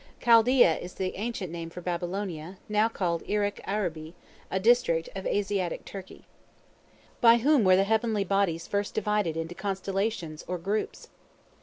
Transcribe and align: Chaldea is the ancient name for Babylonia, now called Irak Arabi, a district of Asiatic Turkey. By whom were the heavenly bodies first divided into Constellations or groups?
Chaldea 0.19 0.79
is 0.79 0.95
the 0.95 1.15
ancient 1.15 1.51
name 1.51 1.69
for 1.69 1.79
Babylonia, 1.79 2.57
now 2.67 2.89
called 2.89 3.21
Irak 3.29 3.61
Arabi, 3.67 4.15
a 4.49 4.59
district 4.59 5.09
of 5.15 5.27
Asiatic 5.27 5.85
Turkey. 5.85 6.25
By 7.21 7.37
whom 7.37 7.63
were 7.63 7.75
the 7.75 7.83
heavenly 7.83 8.23
bodies 8.23 8.65
first 8.67 8.95
divided 8.95 9.37
into 9.37 9.53
Constellations 9.53 10.43
or 10.47 10.57
groups? 10.57 11.09